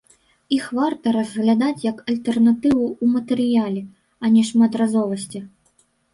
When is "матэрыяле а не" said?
3.17-4.43